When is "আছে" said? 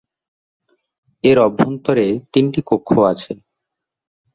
3.11-3.31